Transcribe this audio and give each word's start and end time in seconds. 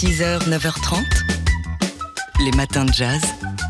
6h, 0.00 0.48
9h30, 0.48 1.04
les 2.42 2.52
matins 2.52 2.86
de 2.86 2.92
jazz. 2.94 3.20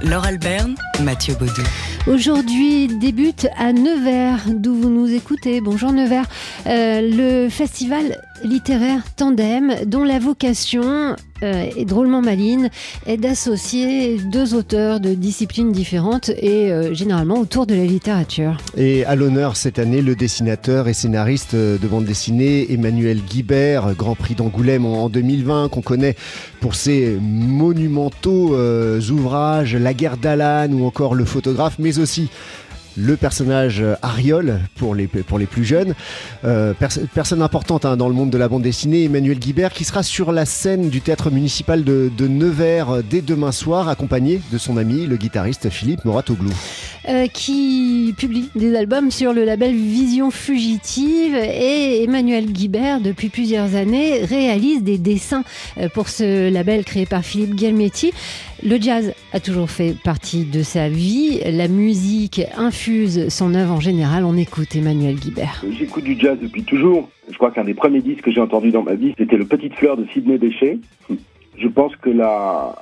Laure 0.00 0.24
Alberne, 0.24 0.76
Mathieu 1.02 1.34
Baudou. 1.34 1.62
Aujourd'hui 2.06 2.86
débute 2.86 3.48
à 3.58 3.72
Nevers, 3.72 4.38
d'où 4.46 4.76
vous 4.76 4.90
nous 4.90 5.12
écoutez. 5.12 5.60
Bonjour 5.60 5.90
Nevers. 5.90 6.26
Euh, 6.68 7.00
le 7.02 7.48
festival 7.48 8.16
littéraire 8.44 9.02
Tandem, 9.16 9.74
dont 9.86 10.04
la 10.04 10.18
vocation 10.18 11.16
euh, 11.42 11.66
est 11.76 11.84
drôlement 11.84 12.20
maline, 12.22 12.70
est 13.06 13.16
d'associer 13.16 14.18
deux 14.18 14.54
auteurs 14.54 15.00
de 15.00 15.14
disciplines 15.14 15.72
différentes 15.72 16.28
et 16.28 16.70
euh, 16.70 16.94
généralement 16.94 17.38
autour 17.38 17.66
de 17.66 17.74
la 17.74 17.84
littérature. 17.84 18.56
Et 18.76 19.04
à 19.04 19.14
l'honneur 19.14 19.56
cette 19.56 19.78
année, 19.78 20.02
le 20.02 20.14
dessinateur 20.14 20.88
et 20.88 20.92
scénariste 20.92 21.54
de 21.54 21.86
bande 21.88 22.04
dessinée 22.04 22.72
Emmanuel 22.72 23.20
Guibert, 23.22 23.94
Grand 23.94 24.14
Prix 24.14 24.34
d'Angoulême 24.34 24.84
en 24.84 25.08
2020, 25.08 25.68
qu'on 25.68 25.82
connaît 25.82 26.16
pour 26.60 26.74
ses 26.74 27.18
monumentaux 27.20 28.56
ouvrages 29.10 29.76
La 29.76 29.94
guerre 29.94 30.16
d'Alan 30.16 30.72
ou 30.72 30.84
encore 30.84 31.14
Le 31.14 31.24
photographe, 31.24 31.76
mais 31.78 31.98
aussi 31.98 32.28
le 33.00 33.16
personnage 33.16 33.80
euh, 33.80 33.94
Ariol 34.02 34.60
pour 34.76 34.94
les, 34.94 35.06
plus 35.06 35.64
jeunes. 35.64 35.94
Euh, 36.44 36.74
personne 37.14 37.42
importante 37.42 37.84
hein, 37.84 37.96
dans 37.96 38.08
le 38.08 38.14
monde 38.14 38.30
de 38.30 38.38
la 38.38 38.48
bande 38.48 38.62
dessinée, 38.62 39.04
Emmanuel 39.04 39.38
Guibert, 39.38 39.72
qui 39.72 39.84
sera 39.84 40.02
sur 40.02 40.32
la 40.32 40.44
scène 40.44 40.90
du 40.90 41.00
théâtre 41.00 41.30
municipal 41.30 41.84
de, 41.84 42.10
Nevers 42.20 42.90
euh, 42.90 43.02
dès 43.08 43.22
demain 43.22 43.52
soir, 43.52 43.88
accompagné 43.88 44.40
de 44.52 44.58
son 44.58 44.76
ami, 44.76 45.06
le 45.06 45.16
guitariste 45.16 45.70
Philippe 45.70 46.04
Moratoglou. 46.04 46.50
qui 47.32 48.14
publie 48.16 48.50
des 48.54 48.76
albums 48.76 49.10
sur 49.10 49.32
le 49.32 49.44
label 49.44 49.74
Vision 49.74 50.30
Fugitive 50.30 51.34
et 51.34 52.04
Emmanuel 52.04 52.46
Guibert, 52.46 53.00
depuis 53.00 53.30
plusieurs 53.30 53.74
années, 53.74 54.24
réalise 54.24 54.82
des 54.82 54.98
dessins 54.98 55.42
pour 55.94 56.08
ce 56.08 56.50
label 56.50 56.84
créé 56.84 57.06
par 57.06 57.24
Philippe 57.24 57.54
Guelmetti. 57.54 58.12
Le 58.62 58.76
jazz 58.78 59.14
a 59.32 59.40
toujours 59.40 59.70
fait 59.70 59.94
partie 60.04 60.44
de 60.44 60.62
sa 60.62 60.90
vie, 60.90 61.40
la 61.50 61.66
musique 61.66 62.42
infuse 62.58 63.28
son 63.30 63.54
œuvre 63.54 63.72
en 63.72 63.80
général. 63.80 64.24
On 64.26 64.36
écoute 64.36 64.76
Emmanuel 64.76 65.14
Guibert. 65.14 65.64
J'écoute 65.78 66.04
du 66.04 66.18
jazz 66.18 66.36
depuis 66.40 66.62
toujours. 66.64 67.08
Je 67.30 67.36
crois 67.36 67.52
qu'un 67.52 67.64
des 67.64 67.72
premiers 67.72 68.02
disques 68.02 68.24
que 68.24 68.30
j'ai 68.30 68.40
entendu 68.40 68.70
dans 68.70 68.82
ma 68.82 68.94
vie, 68.94 69.14
c'était 69.16 69.38
Le 69.38 69.46
Petite 69.46 69.74
Fleur 69.76 69.96
de 69.96 70.04
Sidney 70.12 70.36
Bechet. 70.36 70.78
Je 71.56 71.68
pense 71.68 71.96
que 71.96 72.10
la, 72.10 72.74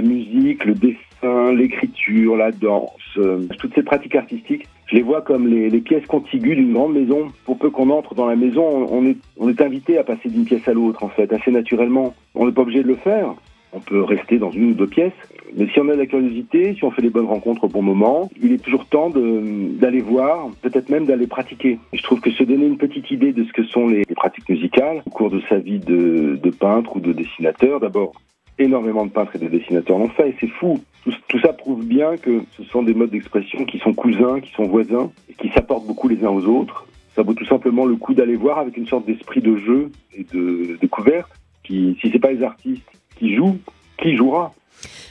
musique, 0.00 0.64
le 0.64 0.72
dessin, 0.72 1.52
l'écriture, 1.52 2.36
la 2.36 2.50
danse, 2.50 2.90
euh, 3.18 3.46
toutes 3.58 3.74
ces 3.74 3.82
pratiques 3.82 4.14
artistiques, 4.14 4.66
je 4.86 4.96
les 4.96 5.02
vois 5.02 5.20
comme 5.20 5.48
les, 5.48 5.80
pièces 5.80 6.06
contiguës 6.06 6.56
d'une 6.56 6.72
grande 6.72 6.94
maison. 6.94 7.30
Pour 7.44 7.58
peu 7.58 7.68
qu'on 7.68 7.90
entre 7.90 8.14
dans 8.14 8.26
la 8.26 8.36
maison, 8.36 8.88
on 8.90 9.48
est 9.48 9.60
invité 9.60 9.98
à 9.98 10.04
passer 10.04 10.30
d'une 10.30 10.44
pièce 10.44 10.66
à 10.66 10.72
l'autre, 10.72 11.02
en 11.02 11.08
fait, 11.08 11.30
assez 11.30 11.50
naturellement. 11.50 12.14
On 12.34 12.46
n'est 12.46 12.52
pas 12.52 12.62
obligé 12.62 12.82
de 12.82 12.88
le 12.88 12.96
faire 12.96 13.34
on 13.72 13.80
peut 13.80 14.02
rester 14.02 14.38
dans 14.38 14.50
une 14.50 14.70
ou 14.70 14.74
deux 14.74 14.86
pièces. 14.86 15.12
Mais 15.54 15.68
si 15.68 15.80
on 15.80 15.88
a 15.88 15.94
la 15.94 16.06
curiosité, 16.06 16.74
si 16.74 16.84
on 16.84 16.90
fait 16.90 17.02
les 17.02 17.10
bonnes 17.10 17.26
rencontres 17.26 17.64
au 17.64 17.68
bon 17.68 17.82
moment, 17.82 18.30
il 18.42 18.52
est 18.52 18.62
toujours 18.62 18.86
temps 18.86 19.10
d'aller 19.10 20.00
voir, 20.00 20.48
peut-être 20.62 20.88
même 20.88 21.06
d'aller 21.06 21.26
pratiquer. 21.26 21.78
je 21.92 22.02
trouve 22.02 22.20
que 22.20 22.30
se 22.30 22.42
donner 22.42 22.66
une 22.66 22.78
petite 22.78 23.10
idée 23.10 23.32
de 23.32 23.44
ce 23.44 23.52
que 23.52 23.64
sont 23.64 23.86
les, 23.86 24.04
pratiques 24.16 24.48
musicales 24.48 25.02
au 25.06 25.10
cours 25.10 25.30
de 25.30 25.40
sa 25.48 25.58
vie 25.58 25.78
de, 25.78 26.50
peintre 26.58 26.96
ou 26.96 27.00
de 27.00 27.12
dessinateur, 27.12 27.80
d'abord, 27.80 28.12
énormément 28.58 29.04
de 29.04 29.10
peintres 29.10 29.36
et 29.36 29.38
de 29.38 29.48
dessinateurs 29.48 29.98
l'ont 29.98 30.08
fait, 30.08 30.30
et 30.30 30.34
c'est 30.40 30.48
fou. 30.48 30.80
Tout, 31.28 31.38
ça 31.40 31.52
prouve 31.52 31.84
bien 31.84 32.16
que 32.16 32.40
ce 32.56 32.64
sont 32.64 32.82
des 32.82 32.94
modes 32.94 33.10
d'expression 33.10 33.64
qui 33.64 33.78
sont 33.78 33.92
cousins, 33.92 34.40
qui 34.40 34.52
sont 34.52 34.64
voisins, 34.64 35.10
et 35.28 35.34
qui 35.34 35.50
s'apportent 35.50 35.86
beaucoup 35.86 36.08
les 36.08 36.24
uns 36.24 36.30
aux 36.30 36.46
autres. 36.46 36.86
Ça 37.14 37.22
vaut 37.22 37.34
tout 37.34 37.46
simplement 37.46 37.84
le 37.84 37.96
coup 37.96 38.14
d'aller 38.14 38.36
voir 38.36 38.58
avec 38.58 38.76
une 38.76 38.86
sorte 38.86 39.06
d'esprit 39.06 39.40
de 39.40 39.56
jeu 39.56 39.90
et 40.14 40.24
de 40.24 40.76
découverte, 40.80 41.30
qui, 41.62 41.96
si 42.00 42.10
c'est 42.10 42.18
pas 42.18 42.32
les 42.32 42.42
artistes 42.42 42.95
qui 43.18 43.34
joue, 43.34 43.58
qui 43.98 44.16
jouera. 44.16 44.54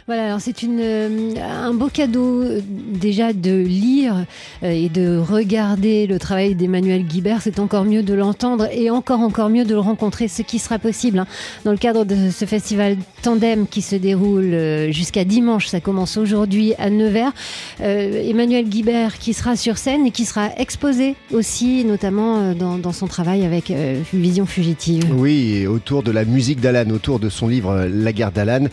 Voilà, 0.08 0.26
alors 0.26 0.40
c'est 0.40 0.62
une 0.62 0.82
euh, 0.82 1.34
un 1.42 1.74
beau 1.74 1.88
cadeau 1.88 2.44
euh, 2.44 2.62
déjà 2.68 3.34
de 3.34 3.56
lire 3.56 4.24
euh, 4.62 4.70
et 4.70 4.88
de 4.88 5.18
regarder 5.18 6.06
le 6.06 6.20
travail 6.20 6.54
d'Emmanuel 6.54 7.06
Guibert. 7.06 7.42
C'est 7.42 7.58
encore 7.58 7.86
mieux 7.86 8.04
de 8.04 8.14
l'entendre 8.14 8.68
et 8.72 8.92
encore 8.92 9.22
encore 9.22 9.50
mieux 9.50 9.66
de 9.66 9.74
le 9.74 9.80
rencontrer, 9.80 10.28
ce 10.28 10.44
qui 10.44 10.60
sera 10.60 10.78
possible 10.78 11.18
hein, 11.18 11.28
dans 11.64 11.72
le 11.72 11.80
cadre 11.80 12.06
de 12.06 12.30
ce 12.30 12.46
festival 12.46 12.98
Tandem 13.24 13.66
qui 13.66 13.82
se 13.82 13.96
déroule 13.96 14.92
jusqu'à 14.92 15.24
dimanche. 15.24 15.66
Ça 15.66 15.80
commence 15.80 16.18
aujourd'hui 16.18 16.76
à 16.78 16.92
Nevers. 16.92 17.34
Emmanuel 17.80 18.70
Guibert 18.70 19.18
qui 19.18 19.34
sera 19.34 19.56
sur 19.56 19.80
scène 19.80 20.06
et 20.06 20.12
qui 20.12 20.26
sera 20.26 20.52
exposé 20.58 21.16
aussi, 21.34 21.84
notamment 21.84 22.54
dans, 22.54 22.94
son 22.94 23.08
travail 23.08 23.44
avec 23.44 23.74
Vision 24.14 24.46
fugitive. 24.46 25.06
Oui, 25.18 25.66
autour 25.66 26.04
de 26.04 26.12
la 26.12 26.26
musique 26.26 26.62
d'Alan, 26.62 26.92
autour 26.92 27.20
de 27.20 27.30
son 27.30 27.48
livre 27.48 27.88
La 27.92 28.14
guerre 28.14 28.32
d'Alan. 28.32 28.68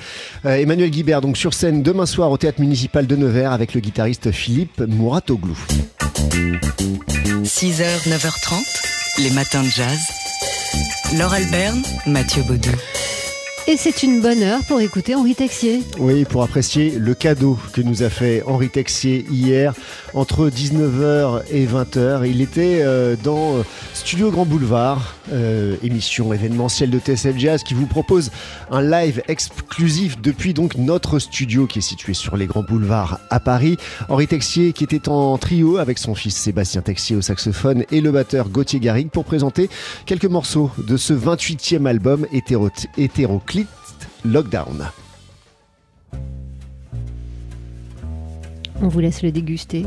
Emmanuel 0.44 0.90
Guibert 0.90 1.21
donc 1.22 1.36
sur 1.36 1.54
scène 1.54 1.82
demain 1.82 2.04
soir 2.04 2.30
au 2.32 2.36
théâtre 2.36 2.60
municipal 2.60 3.06
de 3.06 3.14
Nevers 3.16 3.52
avec 3.52 3.74
le 3.74 3.80
guitariste 3.80 4.32
Philippe 4.32 4.80
Mouratoglou. 4.80 5.56
6h, 7.44 8.08
9h30, 8.08 9.22
les 9.22 9.30
matins 9.30 9.62
de 9.62 9.68
jazz. 9.68 10.00
Laure 11.16 11.32
Alberne, 11.32 11.80
Mathieu 12.06 12.42
Baudou. 12.42 12.70
Et 13.68 13.76
c'est 13.76 14.02
une 14.02 14.20
bonne 14.20 14.42
heure 14.42 14.58
pour 14.66 14.80
écouter 14.80 15.14
Henri 15.14 15.36
Texier. 15.36 15.82
Oui, 15.98 16.24
pour 16.24 16.42
apprécier 16.42 16.90
le 16.98 17.14
cadeau 17.14 17.56
que 17.72 17.80
nous 17.80 18.02
a 18.02 18.10
fait 18.10 18.42
Henri 18.44 18.68
Texier 18.68 19.24
hier 19.30 19.72
entre 20.14 20.50
19h 20.50 21.42
et 21.48 21.64
20h. 21.64 22.28
Il 22.28 22.40
était 22.40 22.80
euh, 22.82 23.14
dans 23.22 23.58
euh, 23.58 23.62
Studio 23.94 24.32
Grand 24.32 24.46
Boulevard, 24.46 25.14
euh, 25.32 25.76
émission 25.84 26.32
événementielle 26.32 26.90
de 26.90 26.98
TSF 26.98 27.38
Jazz 27.38 27.62
qui 27.62 27.74
vous 27.74 27.86
propose 27.86 28.32
un 28.72 28.82
live 28.82 29.22
exclusif 29.28 30.20
depuis 30.20 30.54
donc 30.54 30.76
notre 30.76 31.20
studio 31.20 31.68
qui 31.68 31.78
est 31.78 31.82
situé 31.82 32.14
sur 32.14 32.36
les 32.36 32.46
Grands 32.46 32.64
Boulevards 32.64 33.20
à 33.30 33.38
Paris. 33.38 33.76
Henri 34.08 34.26
Texier 34.26 34.72
qui 34.72 34.82
était 34.82 35.08
en 35.08 35.38
trio 35.38 35.76
avec 35.76 35.98
son 35.98 36.16
fils 36.16 36.34
Sébastien 36.34 36.82
Texier 36.82 37.14
au 37.14 37.22
saxophone 37.22 37.84
et 37.92 38.00
le 38.00 38.10
batteur 38.10 38.48
Gauthier 38.48 38.80
Garrigue 38.80 39.10
pour 39.10 39.24
présenter 39.24 39.70
quelques 40.04 40.24
morceaux 40.24 40.72
de 40.78 40.96
ce 40.96 41.14
28e 41.14 41.86
album 41.86 42.26
hétéroclite 42.32 43.51
Lockdown. 44.24 44.88
On 48.80 48.86
vous 48.86 49.00
laisse 49.00 49.22
le 49.24 49.32
déguster. 49.32 49.84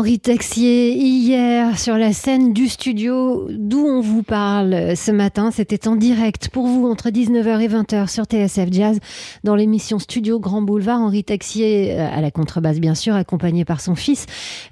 Henri 0.00 0.18
Texier, 0.18 0.94
hier 0.94 1.78
sur 1.78 1.98
la 1.98 2.14
scène 2.14 2.54
du 2.54 2.68
studio 2.68 3.48
d'où 3.50 3.84
on 3.86 4.00
vous 4.00 4.22
parle 4.22 4.96
ce 4.96 5.10
matin, 5.10 5.50
c'était 5.50 5.86
en 5.86 5.94
direct 5.94 6.48
pour 6.48 6.66
vous 6.68 6.86
entre 6.86 7.10
19h 7.10 7.60
et 7.60 7.68
20h 7.68 8.08
sur 8.10 8.24
TSF 8.24 8.68
Jazz 8.72 8.98
dans 9.44 9.54
l'émission 9.54 9.98
Studio 9.98 10.40
Grand 10.40 10.62
Boulevard. 10.62 11.02
Henri 11.02 11.22
Texier 11.22 11.92
euh, 11.92 12.08
à 12.10 12.22
la 12.22 12.30
contrebasse 12.30 12.80
bien 12.80 12.94
sûr, 12.94 13.14
accompagné 13.14 13.66
par 13.66 13.82
son 13.82 13.94
fils 13.94 14.24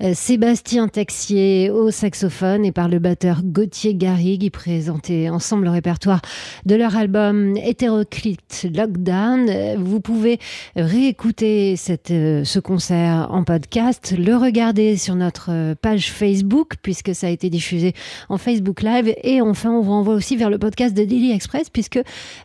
euh, 0.02 0.14
Sébastien 0.14 0.88
Texier 0.88 1.68
au 1.68 1.90
saxophone 1.90 2.64
et 2.64 2.72
par 2.72 2.88
le 2.88 2.98
batteur 2.98 3.42
Gauthier 3.44 3.94
Garrigue 3.94 4.40
qui 4.40 4.50
présentaient 4.50 5.28
ensemble 5.28 5.64
le 5.64 5.70
répertoire 5.70 6.22
de 6.64 6.74
leur 6.74 6.96
album 6.96 7.54
Hétéroclite 7.58 8.66
Lockdown. 8.74 9.76
Vous 9.76 10.00
pouvez 10.00 10.38
réécouter 10.74 11.74
euh, 12.10 12.44
ce 12.44 12.58
concert 12.60 13.28
en 13.30 13.44
podcast, 13.44 14.14
le 14.16 14.34
regarder 14.34 14.96
sur 14.96 15.17
notre 15.18 15.50
euh, 15.50 15.74
page 15.74 16.10
Facebook, 16.10 16.74
puisque 16.82 17.14
ça 17.14 17.26
a 17.26 17.30
été 17.30 17.50
diffusé 17.50 17.92
en 18.28 18.38
Facebook 18.38 18.82
Live. 18.82 19.14
Et 19.22 19.42
enfin, 19.42 19.70
on 19.70 19.82
vous 19.82 19.90
renvoie 19.90 20.14
aussi 20.14 20.36
vers 20.36 20.48
le 20.48 20.58
podcast 20.58 20.96
de 20.96 21.04
Daily 21.04 21.32
Express, 21.32 21.68
puisque 21.70 21.98
euh, 21.98 22.02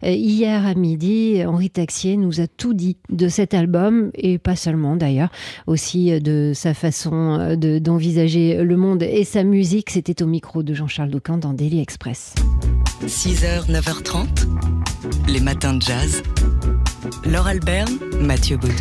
hier 0.10 0.66
à 0.66 0.74
midi, 0.74 1.42
Henri 1.46 1.70
Taxier 1.70 2.18
nous 2.18 2.42
a 2.42 2.48
tout 2.48 2.74
dit 2.74 2.98
de 3.10 3.30
cet 3.30 3.54
album, 3.54 4.12
et 4.16 4.38
pas 4.38 4.56
seulement 4.56 4.96
d'ailleurs, 4.96 5.30
aussi 5.68 6.12
euh, 6.12 6.20
de 6.20 6.52
sa 6.54 6.74
façon 6.74 7.56
d'envisager 7.58 8.64
le 8.64 8.78
monde 8.78 9.04
et 9.04 9.24
sa 9.24 9.44
musique. 9.44 9.90
C'était 9.90 10.22
au 10.24 10.28
micro 10.28 10.64
de 10.64 10.74
Jean-Charles 10.74 11.10
Doucan 11.10 11.38
dans 11.38 11.54
Daily 11.54 11.80
Express. 11.80 12.34
6h, 13.06 13.70
9h30, 13.70 14.28
les 15.28 15.40
matins 15.40 15.74
de 15.74 15.82
jazz. 15.82 16.24
Laure 17.26 17.48
Albert, 17.48 17.88
Mathieu 18.20 18.58
Baudou. 18.58 18.74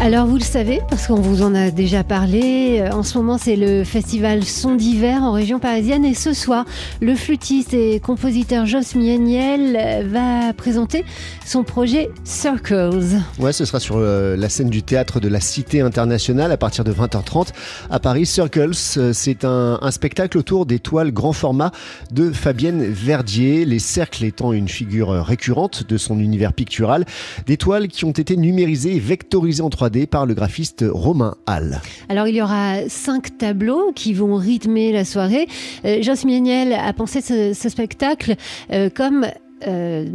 Alors 0.00 0.26
vous 0.26 0.36
le 0.36 0.42
savez, 0.42 0.80
parce 0.88 1.08
qu'on 1.08 1.20
vous 1.20 1.42
en 1.42 1.54
a 1.54 1.70
déjà 1.70 2.04
parlé, 2.04 2.80
euh, 2.80 2.92
en 2.92 3.02
ce 3.02 3.18
moment 3.18 3.36
c'est 3.36 3.56
le 3.56 3.82
festival 3.82 4.44
Son 4.44 4.76
d'hiver 4.76 5.22
en 5.22 5.32
région 5.32 5.58
parisienne 5.58 6.04
et 6.04 6.14
ce 6.14 6.32
soir, 6.32 6.64
le 7.00 7.16
flûtiste 7.16 7.74
et 7.74 7.98
compositeur 7.98 8.64
Joss 8.64 8.94
Mieniel 8.94 9.76
euh, 9.76 10.02
va 10.06 10.52
présenter 10.52 11.04
son 11.44 11.64
projet 11.64 12.10
Circles. 12.22 13.18
Ouais, 13.40 13.52
ce 13.52 13.64
sera 13.64 13.80
sur 13.80 13.96
euh, 13.96 14.36
la 14.36 14.48
scène 14.48 14.70
du 14.70 14.82
théâtre 14.82 15.18
de 15.18 15.28
la 15.28 15.40
Cité 15.40 15.80
internationale 15.80 16.52
à 16.52 16.56
partir 16.56 16.84
de 16.84 16.92
20h30 16.92 17.48
à 17.90 17.98
Paris. 17.98 18.26
Circles, 18.26 18.74
c'est 18.74 19.44
un, 19.44 19.78
un 19.82 19.90
spectacle 19.90 20.38
autour 20.38 20.64
des 20.64 20.78
toiles 20.78 21.10
grand 21.10 21.32
format 21.32 21.72
de 22.12 22.30
Fabienne 22.30 22.84
Verdier, 22.84 23.64
les 23.64 23.80
cercles 23.80 24.24
étant 24.24 24.52
une 24.52 24.68
figure 24.68 25.10
récurrente 25.24 25.88
de 25.88 25.96
son 25.96 26.20
univers 26.20 26.52
pictural. 26.52 27.04
Des 27.48 27.56
toiles 27.56 27.88
qui 27.88 28.04
ont 28.04 28.10
été 28.10 28.36
numérisées 28.36 28.96
et 28.96 28.98
vectorisées 28.98 29.62
en 29.62 29.70
3D 29.70 30.06
par 30.06 30.26
le 30.26 30.34
graphiste 30.34 30.84
Romain 30.86 31.34
Hall. 31.46 31.80
Alors 32.10 32.28
il 32.28 32.34
y 32.34 32.42
aura 32.42 32.86
cinq 32.90 33.38
tableaux 33.38 33.90
qui 33.94 34.12
vont 34.12 34.36
rythmer 34.36 34.92
la 34.92 35.06
soirée. 35.06 35.48
Euh, 35.86 36.02
Joss 36.02 36.26
a 36.26 36.92
pensé 36.92 37.22
ce, 37.22 37.54
ce 37.54 37.68
spectacle 37.70 38.36
euh, 38.70 38.90
comme 38.90 39.28
euh, 39.66 40.06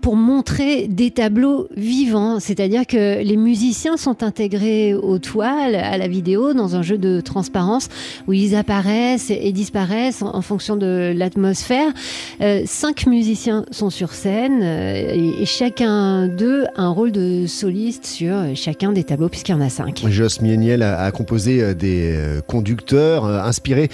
pour 0.00 0.16
montrer 0.16 0.88
des 0.88 1.10
tableaux 1.10 1.68
vivants, 1.76 2.40
c'est-à-dire 2.40 2.86
que 2.86 3.22
les 3.22 3.36
musiciens 3.36 3.98
sont 3.98 4.22
intégrés 4.22 4.94
aux 4.94 5.18
toiles, 5.18 5.74
à 5.74 5.98
la 5.98 6.08
vidéo, 6.08 6.54
dans 6.54 6.74
un 6.74 6.80
jeu 6.80 6.96
de 6.96 7.20
transparence 7.20 7.88
où 8.26 8.32
ils 8.32 8.56
apparaissent 8.56 9.30
et 9.30 9.52
disparaissent 9.52 10.22
en, 10.22 10.40
fonction 10.40 10.76
de 10.76 11.12
l'atmosphère. 11.14 11.92
Euh, 12.40 12.62
cinq 12.64 13.06
musiciens 13.06 13.66
sont 13.70 13.90
sur 13.90 14.14
scène 14.14 14.60
euh, 14.62 15.40
et, 15.40 15.44
chacun 15.44 16.28
d'eux 16.28 16.64
a 16.74 16.82
un 16.82 16.88
rôle 16.88 17.12
de 17.12 17.46
soliste 17.46 18.06
sur 18.06 18.34
chacun 18.54 18.92
des 18.92 19.04
tableaux 19.04 19.28
puisqu'il 19.28 19.52
y 19.52 19.54
en 19.54 19.60
a 19.60 19.68
cinq. 19.68 20.02
Joss 20.08 20.40
Mieniel 20.40 20.82
a, 20.82 21.02
a, 21.02 21.10
composé 21.10 21.74
des 21.74 22.18
conducteurs 22.46 23.26
inspirés 23.26 23.90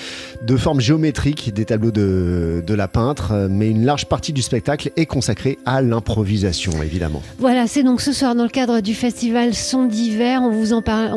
de 0.47 0.56
formes 0.56 0.80
géométriques 0.80 1.52
des 1.52 1.64
tableaux 1.64 1.90
de, 1.90 2.62
de 2.64 2.75
la 2.75 2.87
peintre, 2.87 3.49
mais 3.50 3.70
une 3.70 3.85
large 3.85 4.06
partie 4.06 4.32
du 4.32 4.42
spectacle 4.42 4.67
est 4.96 5.06
consacré 5.06 5.58
à 5.64 5.82
l'improvisation, 5.82 6.72
évidemment. 6.82 7.22
Voilà, 7.38 7.66
c'est 7.66 7.82
donc 7.82 8.00
ce 8.00 8.12
soir 8.12 8.34
dans 8.34 8.42
le 8.42 8.48
cadre 8.48 8.80
du 8.80 8.94
festival 8.94 9.54
Son 9.54 9.84
d'hiver. 9.84 10.42
On, 10.42 10.50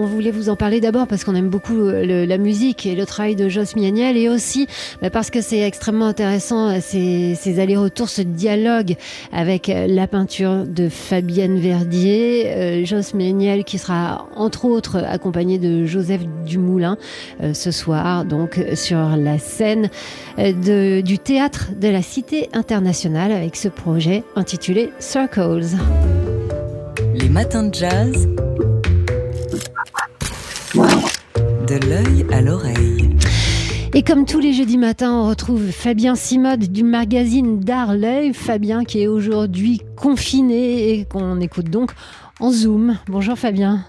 voulait 0.05 0.31
vous 0.31 0.49
en 0.49 0.55
parler 0.55 0.79
d'abord 0.79 1.07
parce 1.07 1.23
qu'on 1.23 1.35
aime 1.35 1.49
beaucoup 1.49 1.75
le, 1.75 2.25
la 2.25 2.37
musique 2.37 2.85
et 2.85 2.95
le 2.95 3.05
travail 3.05 3.35
de 3.35 3.49
Joss 3.49 3.75
Mianiel 3.75 4.17
et 4.17 4.29
aussi 4.29 4.67
bah, 5.01 5.09
parce 5.09 5.29
que 5.29 5.41
c'est 5.41 5.59
extrêmement 5.59 6.05
intéressant 6.07 6.69
euh, 6.69 6.79
ces, 6.81 7.59
allers-retours, 7.59 8.09
ce 8.09 8.21
dialogue 8.21 8.95
avec 9.31 9.69
euh, 9.69 9.87
la 9.87 10.07
peinture 10.07 10.65
de 10.65 10.89
Fabienne 10.89 11.59
Verdier, 11.59 12.47
euh, 12.47 12.85
Joss 12.85 13.13
Mianiel 13.13 13.63
qui 13.63 13.77
sera 13.77 14.27
entre 14.35 14.65
autres 14.65 14.97
accompagné 14.97 15.57
de 15.57 15.85
Joseph 15.85 16.21
Dumoulin 16.45 16.97
euh, 17.41 17.53
ce 17.53 17.71
soir, 17.71 18.25
donc 18.25 18.59
sur 18.73 19.15
la 19.15 19.37
scène 19.39 19.89
euh, 20.39 21.01
du 21.01 21.19
théâtre 21.19 21.69
de 21.79 21.87
la 21.87 22.01
Cité 22.01 22.49
internationale 22.53 23.31
avec 23.41 23.55
ce 23.55 23.69
projet 23.69 24.23
intitulé 24.35 24.91
Circles. 24.99 25.65
Les 27.15 27.27
matins 27.27 27.63
de 27.63 27.73
jazz. 27.73 28.27
De 30.75 31.87
l'œil 31.87 32.27
à 32.31 32.41
l'oreille. 32.41 33.09
Et 33.95 34.03
comme 34.03 34.25
tous 34.25 34.39
les 34.39 34.53
jeudis 34.53 34.77
matins, 34.77 35.11
on 35.11 35.27
retrouve 35.27 35.71
Fabien 35.71 36.13
Simode 36.13 36.71
du 36.71 36.83
magazine 36.83 37.59
d'art 37.59 37.95
L'œil. 37.95 38.31
Fabien 38.35 38.83
qui 38.83 39.01
est 39.01 39.07
aujourd'hui 39.07 39.81
confiné 39.95 40.91
et 40.91 41.05
qu'on 41.05 41.41
écoute 41.41 41.71
donc 41.71 41.93
en 42.39 42.51
Zoom. 42.51 42.99
Bonjour 43.07 43.39
Fabien. 43.39 43.83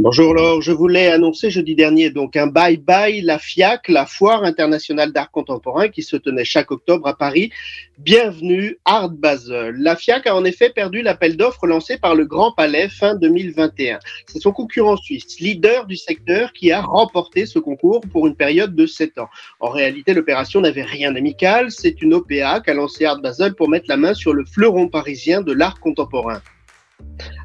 Bonjour 0.00 0.32
Laure, 0.32 0.62
je 0.62 0.70
voulais 0.70 1.08
annoncer 1.08 1.50
jeudi 1.50 1.74
dernier 1.74 2.10
donc 2.10 2.36
un 2.36 2.46
bye-bye 2.46 3.20
la 3.24 3.36
FIAC, 3.36 3.88
la 3.88 4.06
Foire 4.06 4.44
internationale 4.44 5.10
d'art 5.10 5.32
contemporain 5.32 5.88
qui 5.88 6.04
se 6.04 6.16
tenait 6.16 6.44
chaque 6.44 6.70
octobre 6.70 7.08
à 7.08 7.18
Paris. 7.18 7.50
Bienvenue 7.98 8.78
Art 8.84 9.10
Basel. 9.10 9.74
La 9.76 9.96
FIAC 9.96 10.28
a 10.28 10.36
en 10.36 10.44
effet 10.44 10.70
perdu 10.70 11.02
l'appel 11.02 11.36
d'offres 11.36 11.66
lancé 11.66 11.98
par 11.98 12.14
le 12.14 12.26
Grand 12.26 12.52
Palais 12.52 12.88
fin 12.88 13.16
2021. 13.16 13.98
C'est 14.28 14.38
son 14.38 14.52
concurrent 14.52 14.96
suisse, 14.96 15.40
leader 15.40 15.84
du 15.86 15.96
secteur, 15.96 16.52
qui 16.52 16.70
a 16.70 16.80
remporté 16.80 17.44
ce 17.44 17.58
concours 17.58 18.00
pour 18.12 18.28
une 18.28 18.36
période 18.36 18.76
de 18.76 18.86
7 18.86 19.18
ans. 19.18 19.28
En 19.58 19.70
réalité, 19.70 20.14
l'opération 20.14 20.60
n'avait 20.60 20.84
rien 20.84 21.10
d'amical, 21.10 21.72
c'est 21.72 22.00
une 22.02 22.14
OPA 22.14 22.60
qu'a 22.60 22.74
lancé 22.74 23.04
Art 23.04 23.20
Basel 23.20 23.54
pour 23.54 23.68
mettre 23.68 23.86
la 23.88 23.96
main 23.96 24.14
sur 24.14 24.32
le 24.32 24.44
fleuron 24.44 24.86
parisien 24.86 25.42
de 25.42 25.52
l'art 25.52 25.80
contemporain. 25.80 26.40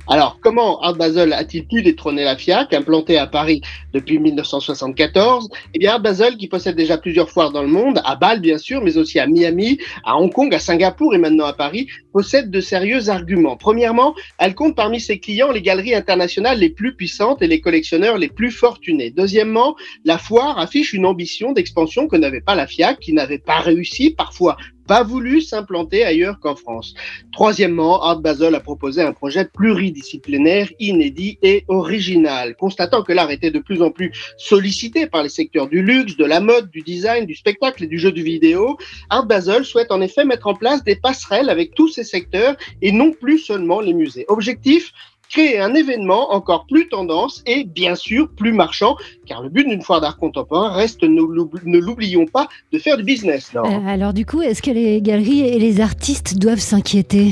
Alors, 0.10 0.40
comment 0.42 0.82
Art 0.82 0.96
Basel 0.96 1.32
a-t-il 1.32 1.66
pu 1.66 1.82
détrôner 1.82 2.26
la 2.26 2.36
FIAC, 2.36 2.74
implantée 2.74 3.18
à 3.18 3.26
Paris 3.26 3.62
depuis 3.94 4.20
1974 4.20 5.50
Eh 5.74 5.80
bien, 5.80 5.94
Art 5.94 6.02
Basel, 6.02 6.36
qui 6.36 6.48
possède 6.48 6.76
déjà 6.76 6.98
plusieurs 6.98 7.30
foires 7.30 7.52
dans 7.52 7.62
le 7.62 7.70
monde, 7.70 8.02
à 8.04 8.18
Bâle 8.18 8.42
bien 8.42 8.58
sûr, 8.58 8.82
mais 8.82 8.98
aussi 8.98 9.20
à 9.20 9.28
Miami, 9.28 9.78
à 10.04 10.18
Hong 10.18 10.32
Kong, 10.32 10.54
à 10.54 10.60
Singapour 10.60 11.16
et 11.16 11.18
maintenant 11.18 11.46
à 11.46 11.54
Paris, 11.54 11.88
possède 12.12 12.52
de 12.52 12.60
sérieux 12.60 13.08
arguments. 13.10 13.56
Premièrement, 13.56 14.14
elle 14.40 14.56
compte 14.56 14.76
parmi 14.76 15.00
ses 15.00 15.20
clients 15.20 15.52
les 15.52 15.62
galeries 15.62 15.96
internationales 15.96 16.60
les 16.60 16.70
plus 16.70 16.96
puissantes 16.96 17.42
et 17.42 17.48
les 17.48 17.62
collectionneurs 17.62 18.18
les 18.18 18.28
plus 18.28 18.52
fortunés. 18.52 19.10
Deuxièmement, 19.10 19.76
la 20.04 20.18
foire 20.18 20.60
affiche 20.60 20.92
une 20.92 21.06
ambition 21.06 21.54
d'expansion 21.54 22.10
que 22.10 22.18
n'avait 22.18 22.42
pas 22.42 22.56
la 22.56 22.68
FIAC, 22.68 23.00
qui 23.00 23.14
n'avait 23.14 23.38
pas 23.40 23.60
réussi, 23.60 24.10
parfois 24.10 24.58
pas 24.88 25.04
voulu 25.04 25.42
s'implanter 25.42 26.04
ailleurs 26.04 26.40
qu'en 26.40 26.56
France. 26.56 26.94
Troisièmement, 27.32 28.02
Art 28.04 28.20
Basel 28.20 28.56
a 28.56 28.60
proposé 28.60 29.02
un 29.02 29.14
projet 29.14 29.46
pluridisciplinaire, 29.46 30.70
inédit 30.80 31.38
et 31.42 31.66
original. 31.68 32.56
Constatant 32.56 33.04
que 33.04 33.14
l'art 33.14 33.32
était 33.32 33.52
de 33.52 33.60
plus 33.60 33.82
en 33.82 33.92
plus 33.92 34.12
sollicité 34.38 35.08
par 35.08 35.24
les 35.24 35.30
secteurs 35.30 35.68
du 35.68 35.82
luxe, 35.82 36.18
de 36.18 36.26
la 36.26 36.40
mode, 36.40 36.70
du 36.72 36.82
design, 36.82 37.26
du 37.26 37.36
spectacle 37.36 37.84
et 37.84 37.88
du 37.88 37.98
jeu 37.98 38.12
de 38.12 38.22
vidéo, 38.22 38.78
Art 39.10 39.26
Basel 39.26 39.66
souhaite 39.66 39.92
en 39.92 40.02
effet 40.02 40.26
mettre 40.26 40.48
en 40.48 40.56
place 40.56 40.84
des 40.84 40.96
passerelles 40.96 41.50
avec 41.50 41.74
tous 41.74 41.90
ces 41.90 42.04
secteurs 42.04 42.56
et 42.82 42.92
non 42.92 43.12
plus 43.12 43.40
seulement 43.40 43.82
les 43.82 43.94
musées. 43.94 44.26
Objectif 44.28 44.92
créer 45.34 45.60
un 45.60 45.74
événement 45.74 46.32
encore 46.32 46.68
plus 46.68 46.88
tendance 46.90 47.42
et 47.48 47.64
bien 47.64 47.96
sûr 47.96 48.30
plus 48.30 48.54
marchand, 48.54 48.96
car 49.26 49.42
le 49.42 49.50
but 49.50 49.68
d'une 49.68 49.82
foire 49.82 50.00
d'art 50.00 50.18
contemporain 50.18 50.72
reste, 50.72 51.02
ne 51.02 51.80
l'oublions 51.80 52.28
pas, 52.28 52.48
de 52.72 52.78
faire 52.78 52.98
du 52.98 53.04
business. 53.04 53.52
Euh, 53.56 53.62
alors 53.88 54.14
du 54.14 54.28
coup, 54.28 54.42
est-ce 54.44 54.62
que 54.62 54.70
les 54.70 55.02
galeries 55.02 55.42
et 55.42 55.58
les 55.58 55.82
artistes 55.82 56.38
doivent 56.38 56.60
s'inquiéter? 56.60 57.32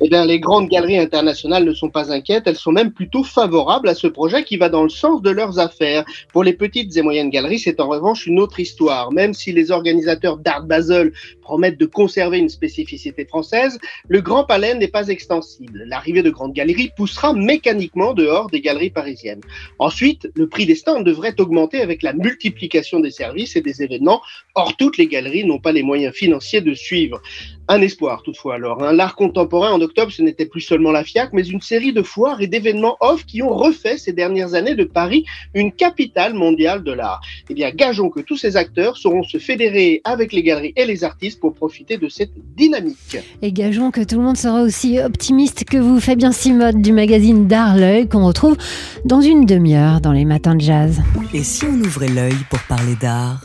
Eh 0.00 0.08
bien, 0.08 0.24
les 0.24 0.40
grandes 0.40 0.68
galeries 0.68 0.98
internationales 0.98 1.64
ne 1.64 1.72
sont 1.72 1.90
pas 1.90 2.12
inquiètes, 2.12 2.44
elles 2.46 2.56
sont 2.56 2.72
même 2.72 2.92
plutôt 2.92 3.24
favorables 3.24 3.88
à 3.88 3.94
ce 3.94 4.06
projet 4.06 4.44
qui 4.44 4.56
va 4.56 4.68
dans 4.68 4.82
le 4.82 4.88
sens 4.88 5.22
de 5.22 5.30
leurs 5.30 5.58
affaires. 5.58 6.04
Pour 6.32 6.44
les 6.44 6.52
petites 6.52 6.96
et 6.96 7.02
moyennes 7.02 7.30
galeries, 7.30 7.58
c'est 7.58 7.80
en 7.80 7.88
revanche 7.88 8.26
une 8.26 8.40
autre 8.40 8.60
histoire. 8.60 9.12
Même 9.12 9.34
si 9.34 9.52
les 9.52 9.70
organisateurs 9.70 10.38
d'Art 10.38 10.64
Basel 10.64 11.12
promettent 11.42 11.78
de 11.78 11.86
conserver 11.86 12.38
une 12.38 12.48
spécificité 12.48 13.24
française, 13.24 13.78
le 14.08 14.20
Grand 14.20 14.44
Palais 14.44 14.74
n'est 14.74 14.88
pas 14.88 15.08
extensible. 15.08 15.84
L'arrivée 15.86 16.22
de 16.22 16.30
grandes 16.30 16.52
galeries 16.52 16.90
poussera 16.96 17.32
mécaniquement 17.32 18.14
dehors 18.14 18.48
des 18.50 18.60
galeries 18.60 18.90
parisiennes. 18.90 19.40
Ensuite, 19.78 20.28
le 20.34 20.48
prix 20.48 20.66
des 20.66 20.74
stands 20.74 21.02
devrait 21.02 21.34
augmenter 21.40 21.80
avec 21.80 22.02
la 22.02 22.12
multiplication 22.12 23.00
des 23.00 23.10
services 23.10 23.56
et 23.56 23.60
des 23.60 23.82
événements. 23.82 24.20
Or, 24.54 24.76
toutes 24.76 24.98
les 24.98 25.06
galeries 25.06 25.44
n'ont 25.44 25.58
pas 25.58 25.72
les 25.72 25.82
moyens 25.82 26.14
financiers 26.14 26.60
de 26.60 26.74
suivre. 26.74 27.20
Un 27.68 27.80
espoir 27.80 28.22
toutefois 28.22 28.54
alors. 28.54 28.82
Hein. 28.82 28.92
L'art 28.92 29.16
contemporain 29.16 29.72
en 29.72 29.80
octobre, 29.80 30.12
ce 30.12 30.22
n'était 30.22 30.46
plus 30.46 30.60
seulement 30.60 30.92
la 30.92 31.02
FIAC, 31.02 31.32
mais 31.32 31.42
une 31.42 31.60
série 31.60 31.92
de 31.92 32.02
foires 32.02 32.40
et 32.40 32.46
d'événements 32.46 32.96
off 33.00 33.26
qui 33.26 33.42
ont 33.42 33.54
refait 33.54 33.98
ces 33.98 34.12
dernières 34.12 34.54
années 34.54 34.76
de 34.76 34.84
Paris 34.84 35.24
une 35.54 35.72
capitale 35.72 36.34
mondiale 36.34 36.84
de 36.84 36.92
l'art. 36.92 37.20
Eh 37.50 37.54
bien, 37.54 37.70
gageons 37.70 38.08
que 38.08 38.20
tous 38.20 38.36
ces 38.36 38.56
acteurs 38.56 38.96
sauront 38.96 39.24
se 39.24 39.38
fédérer 39.38 40.00
avec 40.04 40.32
les 40.32 40.42
galeries 40.42 40.72
et 40.76 40.84
les 40.84 41.02
artistes 41.02 41.40
pour 41.40 41.54
profiter 41.54 41.96
de 41.98 42.08
cette 42.08 42.32
dynamique. 42.56 43.18
Et 43.42 43.52
gageons 43.52 43.90
que 43.90 44.02
tout 44.02 44.16
le 44.16 44.22
monde 44.22 44.36
sera 44.36 44.62
aussi 44.62 45.00
optimiste 45.00 45.64
que 45.64 45.76
vous, 45.76 45.98
Fabien 46.00 46.32
Simode 46.32 46.80
du 46.80 46.92
magazine 46.92 47.48
D'Art 47.48 47.76
L'œil 47.76 48.08
qu'on 48.08 48.26
retrouve 48.26 48.56
dans 49.04 49.20
une 49.20 49.44
demi-heure 49.44 50.00
dans 50.00 50.12
les 50.12 50.24
matins 50.24 50.54
de 50.54 50.60
jazz. 50.60 51.00
Et 51.34 51.42
si 51.42 51.64
on 51.64 51.74
ouvrait 51.80 52.08
l'œil 52.08 52.36
pour 52.48 52.60
parler 52.68 52.94
d'art? 53.00 53.44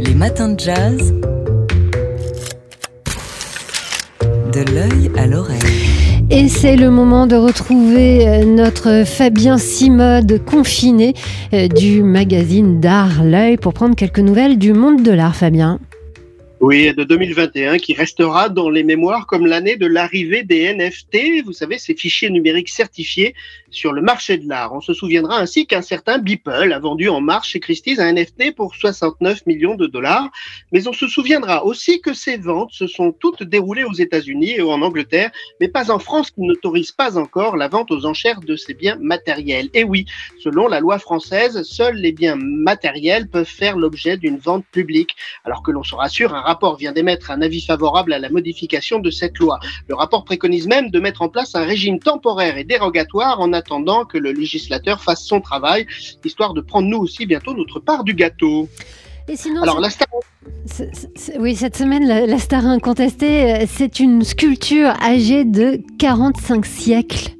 Les 0.00 0.14
matins 0.14 0.48
de 0.48 0.58
jazz 0.58 1.14
de 4.52 4.60
l'œil 4.72 5.10
à 5.16 5.26
l'oreille. 5.26 5.58
Et 6.30 6.48
c'est 6.48 6.76
le 6.76 6.90
moment 6.90 7.26
de 7.26 7.36
retrouver 7.36 8.28
euh, 8.28 8.44
notre 8.44 9.04
Fabien 9.06 9.56
Simode 9.56 10.44
confiné 10.44 11.14
euh, 11.54 11.68
du 11.68 12.02
magazine 12.02 12.78
d'art 12.78 13.24
L'œil 13.24 13.56
pour 13.56 13.72
prendre 13.72 13.96
quelques 13.96 14.18
nouvelles 14.18 14.58
du 14.58 14.74
monde 14.74 15.02
de 15.02 15.10
l'art, 15.10 15.36
Fabien. 15.36 15.78
Oui, 16.64 16.94
de 16.94 17.02
2021, 17.02 17.78
qui 17.78 17.92
restera 17.92 18.48
dans 18.48 18.70
les 18.70 18.84
mémoires 18.84 19.26
comme 19.26 19.46
l'année 19.46 19.74
de 19.74 19.88
l'arrivée 19.88 20.44
des 20.44 20.72
NFT, 20.72 21.44
vous 21.44 21.52
savez, 21.52 21.76
ces 21.76 21.96
fichiers 21.96 22.30
numériques 22.30 22.68
certifiés 22.68 23.34
sur 23.72 23.92
le 23.92 24.00
marché 24.00 24.38
de 24.38 24.48
l'art. 24.48 24.72
On 24.72 24.80
se 24.80 24.94
souviendra 24.94 25.40
ainsi 25.40 25.66
qu'un 25.66 25.82
certain 25.82 26.18
Beeple 26.18 26.72
a 26.72 26.78
vendu 26.78 27.08
en 27.08 27.20
mars 27.20 27.48
chez 27.48 27.58
Christie's 27.58 27.98
un 27.98 28.12
NFT 28.12 28.54
pour 28.54 28.76
69 28.76 29.44
millions 29.46 29.74
de 29.74 29.88
dollars. 29.88 30.30
Mais 30.70 30.86
on 30.86 30.92
se 30.92 31.08
souviendra 31.08 31.64
aussi 31.64 32.00
que 32.00 32.14
ces 32.14 32.36
ventes 32.36 32.70
se 32.70 32.86
sont 32.86 33.10
toutes 33.10 33.42
déroulées 33.42 33.82
aux 33.82 33.94
États-Unis 33.94 34.52
et 34.52 34.62
en 34.62 34.82
Angleterre, 34.82 35.32
mais 35.60 35.66
pas 35.66 35.90
en 35.90 35.98
France 35.98 36.30
qui 36.30 36.42
n'autorise 36.42 36.92
pas 36.92 37.18
encore 37.18 37.56
la 37.56 37.66
vente 37.66 37.90
aux 37.90 38.06
enchères 38.06 38.38
de 38.38 38.54
ces 38.54 38.74
biens 38.74 38.98
matériels. 39.00 39.68
Et 39.74 39.82
oui, 39.82 40.06
selon 40.38 40.68
la 40.68 40.78
loi 40.78 41.00
française, 41.00 41.64
seuls 41.64 41.96
les 41.96 42.12
biens 42.12 42.36
matériels 42.36 43.28
peuvent 43.28 43.46
faire 43.46 43.76
l'objet 43.76 44.16
d'une 44.16 44.38
vente 44.38 44.64
publique. 44.70 45.16
Alors 45.44 45.64
que 45.64 45.72
l'on 45.72 45.82
se 45.82 45.96
rassure, 45.96 46.36
un 46.36 46.51
rapport 46.52 46.76
vient 46.76 46.92
d'émettre 46.92 47.30
un 47.30 47.40
avis 47.40 47.62
favorable 47.62 48.12
à 48.12 48.18
la 48.18 48.28
modification 48.28 48.98
de 48.98 49.10
cette 49.10 49.38
loi. 49.38 49.58
Le 49.88 49.94
rapport 49.94 50.24
préconise 50.24 50.66
même 50.66 50.90
de 50.90 51.00
mettre 51.00 51.22
en 51.22 51.30
place 51.30 51.54
un 51.54 51.64
régime 51.64 51.98
temporaire 51.98 52.58
et 52.58 52.64
dérogatoire 52.64 53.40
en 53.40 53.52
attendant 53.54 54.04
que 54.04 54.18
le 54.18 54.32
législateur 54.32 55.02
fasse 55.02 55.24
son 55.24 55.40
travail, 55.40 55.86
histoire 56.24 56.52
de 56.52 56.60
prendre 56.60 56.88
nous 56.88 56.98
aussi 56.98 57.24
bientôt 57.24 57.54
notre 57.54 57.80
part 57.80 58.04
du 58.04 58.14
gâteau. 58.14 58.68
Et 59.28 59.36
sinon, 59.36 59.62
Alors, 59.62 59.80
la 59.80 59.88
star... 59.88 60.08
oui, 61.38 61.56
cette 61.56 61.76
semaine, 61.76 62.06
la 62.06 62.38
star 62.38 62.66
incontestée, 62.66 63.54
euh, 63.54 63.64
c'est 63.66 64.00
une 64.00 64.24
sculpture 64.24 64.92
âgée 65.00 65.44
de 65.44 65.80
45 65.98 66.66
siècles. 66.66 67.30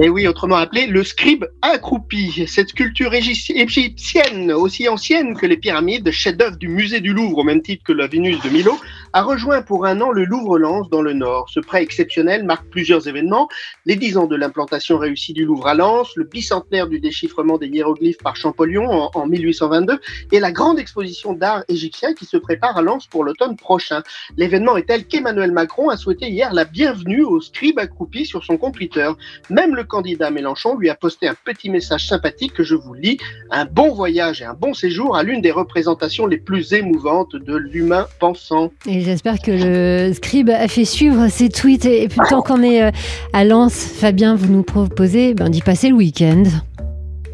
Et 0.00 0.08
oui, 0.08 0.28
autrement 0.28 0.56
appelé 0.56 0.86
le 0.86 1.02
scribe 1.02 1.44
accroupi. 1.60 2.44
Cette 2.46 2.68
sculpture 2.68 3.12
égyptienne, 3.14 4.52
aussi 4.52 4.88
ancienne 4.88 5.36
que 5.36 5.44
les 5.44 5.56
pyramides, 5.56 6.12
chef-d'œuvre 6.12 6.56
du 6.56 6.68
musée 6.68 7.00
du 7.00 7.12
Louvre 7.12 7.38
au 7.38 7.42
même 7.42 7.62
titre 7.62 7.82
que 7.82 7.92
la 7.92 8.06
Vénus 8.06 8.40
de 8.42 8.48
Milo, 8.48 8.78
a 9.12 9.22
rejoint 9.22 9.62
pour 9.62 9.86
un 9.86 10.00
an 10.00 10.10
le 10.10 10.24
Louvre-Lens 10.24 10.90
dans 10.90 11.02
le 11.02 11.12
Nord. 11.12 11.48
Ce 11.50 11.60
prêt 11.60 11.82
exceptionnel 11.82 12.44
marque 12.44 12.66
plusieurs 12.68 13.08
événements. 13.08 13.48
Les 13.86 13.96
dix 13.96 14.16
ans 14.16 14.26
de 14.26 14.36
l'implantation 14.36 14.98
réussie 14.98 15.32
du 15.32 15.44
Louvre 15.44 15.66
à 15.66 15.74
Lens, 15.74 16.14
le 16.16 16.24
bicentenaire 16.24 16.88
du 16.88 17.00
déchiffrement 17.00 17.58
des 17.58 17.68
hiéroglyphes 17.68 18.18
par 18.18 18.36
Champollion 18.36 18.84
en, 18.90 19.10
en 19.14 19.26
1822 19.26 20.00
et 20.32 20.40
la 20.40 20.52
grande 20.52 20.78
exposition 20.78 21.32
d'art 21.32 21.64
égyptien 21.68 22.14
qui 22.14 22.24
se 22.24 22.36
prépare 22.36 22.76
à 22.76 22.82
Lens 22.82 23.06
pour 23.06 23.24
l'automne 23.24 23.56
prochain. 23.56 24.02
L'événement 24.36 24.76
est 24.76 24.86
tel 24.86 25.06
qu'Emmanuel 25.06 25.52
Macron 25.52 25.88
a 25.88 25.96
souhaité 25.96 26.28
hier 26.28 26.52
la 26.52 26.64
bienvenue 26.64 27.22
au 27.22 27.40
scribe 27.40 27.78
accroupi 27.78 28.26
sur 28.26 28.44
son 28.44 28.56
compte 28.56 28.74
Twitter. 28.74 29.10
Même 29.50 29.74
le 29.74 29.84
candidat 29.84 30.30
Mélenchon 30.30 30.76
lui 30.76 30.90
a 30.90 30.94
posté 30.94 31.28
un 31.28 31.34
petit 31.34 31.70
message 31.70 32.06
sympathique 32.06 32.52
que 32.54 32.62
je 32.62 32.74
vous 32.74 32.94
lis. 32.94 33.18
Un 33.50 33.64
bon 33.64 33.92
voyage 33.92 34.42
et 34.42 34.44
un 34.44 34.54
bon 34.54 34.74
séjour 34.74 35.16
à 35.16 35.22
l'une 35.22 35.40
des 35.40 35.50
représentations 35.50 36.26
les 36.26 36.38
plus 36.38 36.72
émouvantes 36.72 37.34
de 37.34 37.56
l'humain 37.56 38.06
pensant. 38.20 38.70
J'espère 39.02 39.40
que 39.40 39.50
le 39.50 40.12
scribe 40.14 40.50
a 40.50 40.68
fait 40.68 40.84
suivre 40.84 41.28
ses 41.28 41.48
tweets. 41.48 41.84
Et 41.84 42.08
puis 42.08 42.20
tant 42.28 42.42
qu'on 42.42 42.62
est 42.62 42.82
euh, 42.82 42.90
à 43.32 43.44
Lens, 43.44 43.74
Fabien, 43.74 44.34
vous 44.34 44.52
nous 44.52 44.62
proposez 44.62 45.34
ben, 45.34 45.48
d'y 45.48 45.60
passer 45.60 45.88
le 45.88 45.94
week-end. 45.94 46.44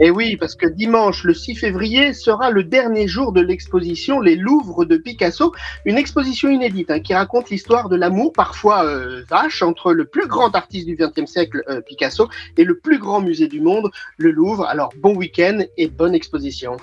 Et 0.01 0.11
oui, 0.11 0.37
parce 0.37 0.57
que 0.57 0.67
dimanche, 0.67 1.23
le 1.23 1.35
6 1.35 1.55
février, 1.55 2.15
sera 2.15 2.51
le 2.51 2.65
dernier 2.65 3.07
jour 3.07 3.33
de 3.33 3.41
l'exposition 3.41 4.21
Les 4.21 4.35
Louvres 4.35 4.85
de 4.85 4.97
Picasso, 4.97 5.55
une 5.85 5.97
exposition 5.97 6.49
inédite 6.49 6.91
hein, 6.91 6.99
qui 6.99 7.15
raconte 7.15 7.51
l'histoire 7.51 7.89
de 7.89 7.95
l'amour, 7.95 8.33
parfois 8.33 8.85
euh, 8.85 9.23
vache, 9.31 9.63
entre 9.63 9.93
le 9.93 10.05
plus 10.05 10.27
grand 10.27 10.55
artiste 10.57 10.87
du 10.87 10.97
XXe 10.97 11.31
siècle, 11.31 11.63
euh, 11.69 11.81
Picasso, 11.81 12.29
et 12.57 12.65
le 12.65 12.77
plus 12.77 12.99
grand 12.99 13.21
musée 13.21 13.47
du 13.47 13.61
monde, 13.61 13.91
le 14.17 14.33
Louvre. 14.33 14.67
Alors 14.67 14.93
bon 15.01 15.15
week-end 15.15 15.61
et 15.77 15.87
bonne 15.87 16.15
exposition. 16.15 16.77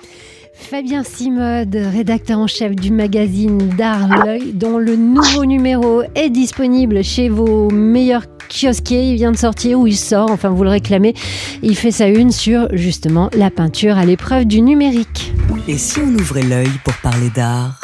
Fabien 0.54 1.02
Simode, 1.02 1.74
rédacteur 1.74 2.38
en 2.38 2.46
chef 2.46 2.74
du 2.74 2.92
magazine 2.92 3.58
D'Art 3.76 4.08
L'œil, 4.08 4.52
dont 4.52 4.78
le 4.78 4.96
nouveau 4.96 5.44
numéro 5.44 6.02
est 6.14 6.30
disponible 6.30 7.02
chez 7.02 7.28
vos 7.28 7.70
meilleurs 7.70 8.24
kiosquiers. 8.48 9.10
Il 9.10 9.16
vient 9.16 9.32
de 9.32 9.36
sortir 9.36 9.80
ou 9.80 9.86
il 9.86 9.96
sort, 9.96 10.30
enfin 10.30 10.50
vous 10.50 10.62
le 10.62 10.70
réclamez. 10.70 11.14
Il 11.62 11.76
fait 11.76 11.90
sa 11.90 12.06
une 12.06 12.30
sur 12.30 12.68
justement 12.72 13.30
la 13.36 13.50
peinture 13.50 13.96
à 13.96 14.04
l'épreuve 14.04 14.44
du 14.44 14.60
numérique. 14.60 15.32
Et 15.68 15.78
si 15.78 15.98
on 16.00 16.14
ouvrait 16.14 16.42
l'œil 16.42 16.70
pour 16.84 16.94
parler 16.94 17.30
d'art? 17.30 17.80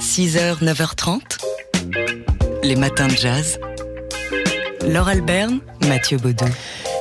6h, 0.00 0.62
9h30 0.62 1.20
Les 2.62 2.76
matins 2.76 3.08
de 3.08 3.16
jazz. 3.16 3.58
Laure 4.86 5.08
Alberne, 5.08 5.60
Mathieu 5.88 6.18
Baudou. 6.18 6.44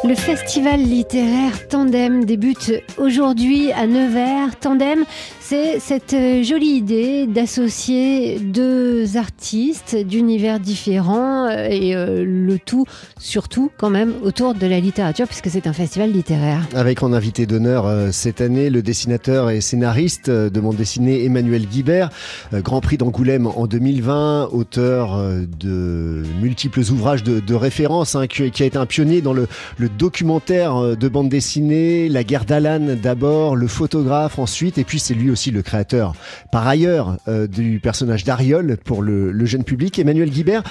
Le 0.06 0.16
festival 0.16 0.82
littéraire 0.82 1.70
Tandem 1.70 2.26
débute 2.26 2.74
aujourd'hui 2.98 3.72
à 3.72 3.88
Nevers. 3.88 4.60
Tandem, 4.60 5.06
c'est 5.40 5.80
cette 5.80 6.14
euh, 6.14 6.44
jolie 6.44 6.76
idée 6.76 7.26
d'associer 7.26 8.38
deux 8.40 9.16
artistes 9.16 9.96
d'univers 9.96 10.60
différents 10.60 11.46
euh, 11.46 11.68
et 11.70 11.96
euh, 11.96 12.26
le 12.26 12.60
tout, 12.60 12.84
surtout 13.18 13.72
quand 13.78 13.90
même, 13.90 14.14
autour 14.24 14.56
de 14.56 14.68
la 14.68 14.82
littérature, 14.82 15.26
puisque 15.26 15.50
c'est 15.50 15.68
un 15.68 15.74
festival 15.74 16.12
littéraire. 16.12 16.68
Avec 16.76 17.02
en 17.02 17.14
invité 17.14 17.46
d'honneur 17.46 17.90
cette 18.12 18.42
année 18.42 18.70
le 18.70 18.82
dessinateur 18.82 19.52
et 19.52 19.62
scénariste 19.62 20.30
de 20.30 20.60
bande 20.60 20.76
dessinée 20.76 21.24
Emmanuel 21.24 21.66
Guibert, 21.66 22.10
Grand 22.52 22.82
Prix 22.82 22.98
d'Angoulême 22.98 23.48
en 23.48 23.68
2020, 23.68 24.50
auteur 24.52 25.18
de 25.60 26.24
multiples 26.42 26.82
ouvrages 26.92 27.24
de, 27.24 27.56
référence, 27.56 28.16
hein, 28.16 28.28
qui, 28.28 28.64
a 28.64 28.66
été 28.66 28.78
un 28.78 28.86
pionnier 28.86 29.22
dans 29.22 29.34
le, 29.34 29.48
le 29.78 29.90
documentaire 29.98 30.98
de 30.98 31.08
bande 31.08 31.30
dessinée, 31.30 32.10
La 32.10 32.24
guerre 32.24 32.46
d'Alan 32.46 32.96
d'abord, 33.02 33.56
le 33.56 33.68
photographe 33.68 34.40
ensuite, 34.40 34.78
et 34.78 34.84
puis 34.84 35.00
c'est 35.00 35.14
lui 35.14 35.30
aussi 35.30 35.52
le 35.52 35.62
créateur 35.62 36.14
par 36.52 36.68
ailleurs 36.68 37.18
euh, 37.28 37.48
du 37.48 37.80
personnage 37.80 38.24
d'Ariol 38.24 38.78
pour 38.84 39.02
le, 39.02 39.46
jeune 39.46 39.64
public, 39.64 40.00
Emmanuel 40.00 40.30
Guibert, 40.30 40.64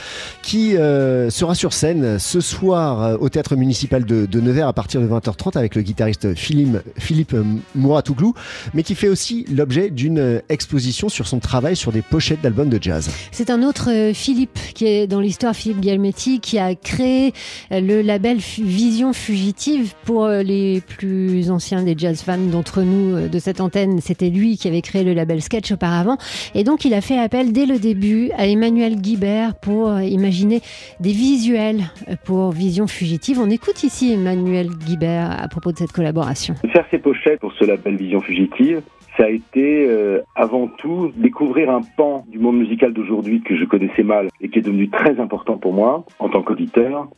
qui 0.43 0.76
euh, 0.76 1.31
sera 1.31 1.55
sur 1.55 1.73
scène 1.73 2.19
ce 2.19 2.41
soir 2.41 3.02
euh, 3.02 3.17
au 3.21 3.29
théâtre 3.29 3.57
municipal 3.57 4.05
de, 4.05 4.41
Nevers 4.41 4.67
à 4.67 4.73
partir 4.73 5.00
de 5.00 5.07
20h30 5.07 5.57
avec 5.57 5.76
le 5.76 5.83
guitariste 5.83 6.35
Philippe, 6.35 6.79
Philippe 6.99 7.37
Mouratoglou, 7.77 8.35
mais 8.75 8.83
qui 8.83 8.96
fait 8.96 9.09
aussi 9.09 9.46
l'objet 9.55 9.90
d'une 9.90 10.42
exposition 10.49 11.09
sur 11.09 11.29
son 11.29 11.38
travail 11.38 11.77
sur 11.77 11.92
des 11.92 12.03
pochettes 12.03 12.40
d'albums 12.40 12.68
de 12.68 12.83
jazz. 12.83 13.09
C'est 13.31 13.51
un 13.51 13.62
autre 13.62 14.12
Philippe 14.14 14.59
qui 14.75 14.87
est 14.87 15.07
dans 15.07 15.20
l'histoire, 15.20 15.55
Philippe 15.55 15.81
Galmetti, 15.81 16.40
qui 16.40 16.59
a 16.59 16.75
créé 16.75 17.35
le 17.70 18.03
label 18.03 18.38
Vision 18.38 19.12
Fugitive 19.12 19.94
pour 20.05 20.27
les 20.29 20.81
plus 20.81 21.51
anciens 21.51 21.83
des 21.83 21.94
jazz 21.96 22.22
fans 22.22 22.38
d'entre 22.38 22.83
nous 22.83 23.29
de 23.29 23.38
cette 23.38 23.61
antenne. 23.61 24.01
C'était 24.01 24.31
lui 24.31 24.57
qui 24.57 24.68
avait 24.68 24.83
créé 24.83 25.05
le 25.05 25.12
label 25.12 25.40
Sketch 25.40 25.72
auparavant. 25.72 26.16
Et 26.55 26.64
donc, 26.64 26.85
il 26.85 26.94
a 26.94 27.01
fait 27.01 27.18
appel 27.18 27.53
dès 27.53 27.66
le 27.66 27.79
début 27.79 28.31
à 28.37 28.46
Emmanuel 28.46 28.96
Guibert 28.96 29.55
pour 29.61 29.88
euh, 29.88 30.03
imaginer 30.03 30.61
des 31.01 31.12
visuels 31.12 31.83
euh, 32.09 32.14
pour 32.25 32.51
Vision 32.53 32.87
Fugitive. 32.87 33.38
On 33.40 33.51
écoute 33.51 33.83
ici 33.83 34.12
Emmanuel 34.12 34.68
Guibert 34.68 35.42
à 35.42 35.48
propos 35.48 35.72
de 35.72 35.79
cette 35.79 35.92
collaboration. 35.92 36.55
Faire 36.72 36.87
ces 36.90 36.98
pochettes 36.98 37.40
pour 37.40 37.53
ce 37.55 37.64
label 37.64 37.96
Vision 37.96 38.20
Fugitive, 38.20 38.83
ça 39.16 39.25
a 39.25 39.29
été 39.29 39.87
euh, 39.87 40.20
avant 40.35 40.68
tout 40.68 41.12
découvrir 41.16 41.70
un 41.70 41.83
pan 41.96 42.25
du 42.29 42.38
monde 42.38 42.59
musical 42.59 42.92
d'aujourd'hui 42.92 43.42
que 43.42 43.57
je 43.57 43.64
connaissais 43.64 44.03
mal 44.03 44.29
et 44.40 44.48
qui 44.48 44.59
est 44.59 44.62
devenu 44.62 44.88
très 44.88 45.20
important 45.20 45.59
pour 45.59 45.72
moi 45.72 46.05
en 46.18 46.29
tant 46.29 46.42
qu'auditeur. 46.42 47.09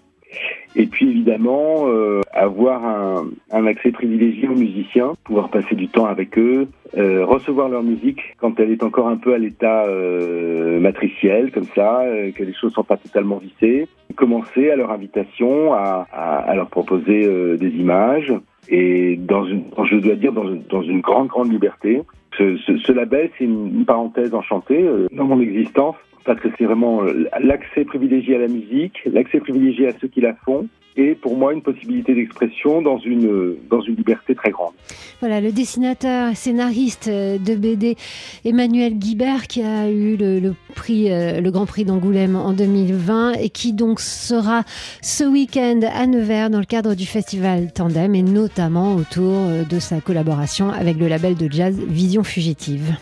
Et 0.76 0.86
puis 0.86 1.08
évidemment, 1.08 1.86
euh, 1.86 2.20
avoir 2.32 2.84
un, 2.84 3.26
un, 3.52 3.66
accès 3.66 3.92
privilégié 3.92 4.48
aux 4.48 4.56
musiciens, 4.56 5.12
pouvoir 5.24 5.48
passer 5.48 5.74
du 5.76 5.88
temps 5.88 6.06
avec 6.06 6.36
eux, 6.36 6.68
euh, 6.96 7.24
recevoir 7.24 7.68
leur 7.68 7.82
musique 7.82 8.20
quand 8.38 8.58
elle 8.58 8.72
est 8.72 8.82
encore 8.82 9.08
un 9.08 9.16
peu 9.16 9.34
à 9.34 9.38
l'état 9.38 9.84
euh, 9.84 10.80
matriciel, 10.80 11.52
comme 11.52 11.66
ça, 11.76 12.02
euh, 12.02 12.32
que 12.32 12.42
les 12.42 12.54
choses 12.54 12.72
sont 12.72 12.82
pas 12.82 12.96
totalement 12.96 13.36
vissées. 13.36 13.86
Commencer 14.16 14.70
à 14.70 14.76
leur 14.76 14.90
invitation 14.90 15.72
à, 15.74 16.06
à, 16.12 16.38
à 16.38 16.54
leur 16.54 16.68
proposer 16.68 17.24
euh, 17.24 17.56
des 17.56 17.70
images 17.70 18.32
et 18.68 19.16
dans 19.16 19.44
une, 19.44 19.64
je 19.90 19.96
dois 19.96 20.14
dire, 20.14 20.32
dans 20.32 20.48
une, 20.48 20.62
dans 20.70 20.82
une 20.82 21.00
grande, 21.00 21.28
grande 21.28 21.52
liberté 21.52 22.02
Ce, 22.36 22.56
ce, 22.58 22.76
ce 22.78 22.92
label, 22.92 23.30
c'est 23.38 23.44
une 23.44 23.84
parenthèse 23.84 24.34
enchantée 24.34 24.82
euh, 24.82 25.06
dans 25.12 25.24
mon 25.24 25.40
existence 25.40 25.96
parce 26.24 26.40
que 26.40 26.48
c'est 26.58 26.64
vraiment 26.64 27.02
euh, 27.02 27.28
l'accès 27.40 27.84
privilégié 27.84 28.36
à 28.36 28.38
la 28.38 28.48
musique, 28.48 28.98
l'accès 29.06 29.40
privilégié 29.40 29.88
à 29.88 29.92
ceux 30.00 30.08
qui 30.08 30.20
la 30.20 30.34
font, 30.34 30.68
et 30.96 31.14
pour 31.14 31.36
moi 31.36 31.52
une 31.52 31.62
possibilité 31.62 32.14
d'expression 32.14 32.80
dans 32.80 32.98
une, 32.98 33.56
dans 33.68 33.80
une 33.80 33.96
liberté 33.96 34.34
très 34.34 34.50
grande. 34.50 34.72
Voilà, 35.18 35.40
le 35.40 35.50
dessinateur 35.50 36.30
et 36.30 36.34
scénariste 36.34 37.08
euh, 37.08 37.36
de 37.38 37.54
BD 37.56 37.96
Emmanuel 38.44 38.94
Guibert 38.94 39.46
qui 39.48 39.62
a 39.62 39.90
eu 39.90 40.16
le, 40.16 40.38
le 40.38 40.54
prix, 40.74 41.10
euh, 41.10 41.40
le 41.40 41.50
Grand 41.50 41.66
Prix 41.66 41.84
d'Angoulême 41.84 42.36
en 42.36 42.52
2020 42.52 43.32
et 43.40 43.50
qui 43.50 43.72
donc 43.72 44.00
sera 44.00 44.62
ce 45.02 45.24
week-end 45.24 45.80
à 45.92 46.06
Nevers 46.06 46.50
dans 46.50 46.60
le 46.60 46.64
cadre 46.64 46.94
du 46.94 47.06
festival 47.06 47.72
Tandem 47.72 48.14
et 48.14 48.22
notamment 48.22 48.94
autour 48.94 49.34
de 49.68 49.78
sa 49.80 50.00
collaboration 50.00 50.70
avec 50.70 50.96
le 50.96 51.08
label 51.08 51.34
de 51.34 51.50
jazz 51.50 51.76
Vision 51.88 52.22
Fugitive. 52.22 52.96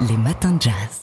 Les 0.00 0.16
matins 0.16 0.56
de 0.56 0.62
jazz. 0.62 1.02